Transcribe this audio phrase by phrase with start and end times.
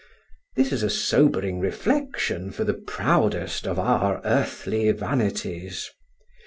[0.55, 5.91] This is a sobering reflection for the proudest of our earthly vanities.